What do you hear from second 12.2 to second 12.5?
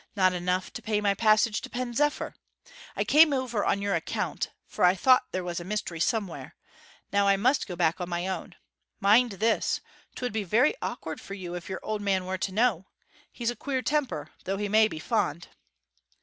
were